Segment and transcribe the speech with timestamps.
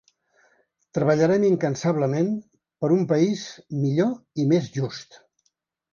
[0.97, 2.31] Treballarem incansablement
[2.85, 3.47] per a un país
[3.85, 5.25] millor i més just.